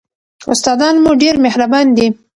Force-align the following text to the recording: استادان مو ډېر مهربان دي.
استادان 0.53 0.95
مو 1.03 1.11
ډېر 1.21 1.35
مهربان 1.45 1.85
دي. 1.97 2.07